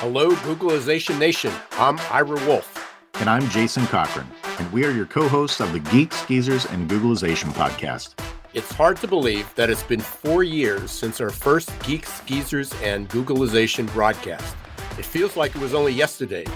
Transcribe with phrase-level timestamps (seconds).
[0.00, 1.52] Hello, Googlization Nation.
[1.72, 2.90] I'm Ira Wolf.
[3.20, 4.26] And I'm Jason Cochran.
[4.58, 8.18] And we are your co hosts of the Geeks, Geezers, and Googlization podcast.
[8.54, 13.10] It's hard to believe that it's been four years since our first Geeks, Geezers, and
[13.10, 14.56] Googlization broadcast.
[14.98, 16.46] It feels like it was only yesterday.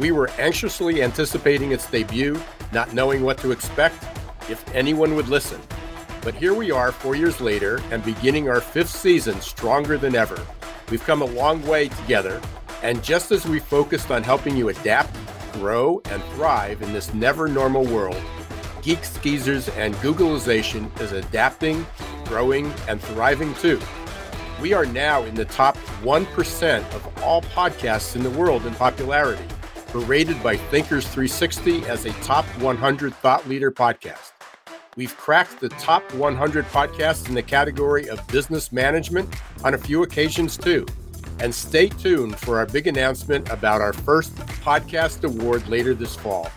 [0.00, 2.40] We were anxiously anticipating its debut,
[2.72, 4.02] not knowing what to expect,
[4.48, 5.60] if anyone would listen.
[6.22, 10.40] But here we are four years later and beginning our fifth season stronger than ever.
[10.90, 12.40] We've come a long way together,
[12.84, 15.16] and just as we focused on helping you adapt,
[15.54, 18.22] grow, and thrive in this never normal world,
[18.82, 21.86] Geeks Geezers and Googlization is adapting,
[22.26, 23.80] growing, and thriving too.
[24.60, 29.46] We are now in the top 1% of all podcasts in the world in popularity.
[29.94, 34.32] We're rated by Thinkers 360 as a top 100 thought leader podcast.
[34.94, 40.02] We've cracked the top 100 podcasts in the category of business management on a few
[40.02, 40.84] occasions too.
[41.38, 46.50] And stay tuned for our big announcement about our first podcast award later this fall.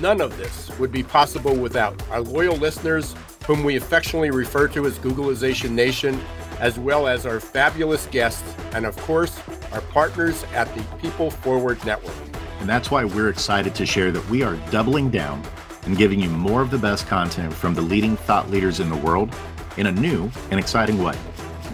[0.00, 3.14] None of this would be possible without our loyal listeners,
[3.46, 6.20] whom we affectionately refer to as Googlization Nation,
[6.60, 9.40] as well as our fabulous guests, and of course,
[9.72, 12.14] our partners at the People Forward Network.
[12.60, 15.42] And that's why we're excited to share that we are doubling down
[15.84, 18.96] and giving you more of the best content from the leading thought leaders in the
[18.96, 19.34] world
[19.76, 21.16] in a new and exciting way.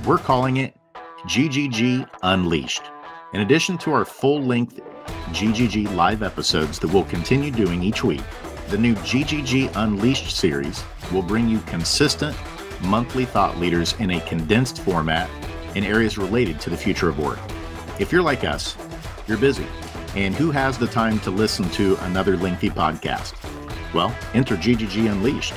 [0.07, 0.77] We're calling it
[1.27, 2.83] GGG Unleashed.
[3.33, 4.81] In addition to our full length
[5.31, 8.21] GGG live episodes that we'll continue doing each week,
[8.69, 12.37] the new GGG Unleashed series will bring you consistent
[12.83, 15.31] monthly thought leaders in a condensed format
[15.75, 17.39] in areas related to the future of work.
[17.99, 18.77] If you're like us,
[19.27, 19.67] you're busy,
[20.17, 23.33] and who has the time to listen to another lengthy podcast?
[23.95, 25.55] Well, enter GGG Unleashed.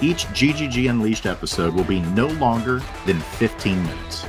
[0.00, 4.24] Each GGG Unleashed episode will be no longer than 15 minutes.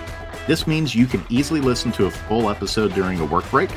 [0.50, 3.70] This means you can easily listen to a full episode during a work break,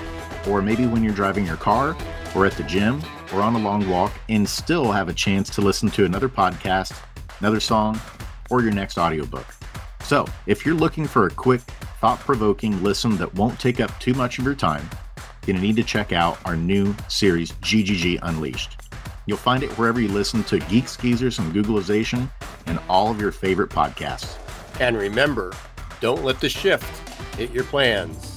[0.48, 1.94] or maybe when you're driving your car,
[2.34, 3.02] or at the gym,
[3.34, 6.98] or on a long walk, and still have a chance to listen to another podcast,
[7.40, 8.00] another song,
[8.48, 9.44] or your next audiobook.
[10.00, 11.60] So, if you're looking for a quick,
[12.00, 15.62] thought provoking listen that won't take up too much of your time, you're going to
[15.62, 18.80] need to check out our new series, GGG Unleashed.
[19.26, 22.30] You'll find it wherever you listen to Geeks Geezers and Googlization
[22.64, 24.38] and all of your favorite podcasts.
[24.80, 25.52] And remember,
[26.02, 26.84] don't let the shift
[27.36, 28.31] hit your plans.